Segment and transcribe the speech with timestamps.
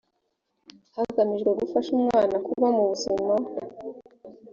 [0.95, 3.33] hagamijwe gufasha umwana kuba mu buzima